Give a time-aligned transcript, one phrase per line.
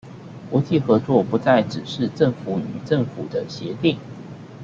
[0.49, 3.99] 國際合作不再只是政府與政府的協定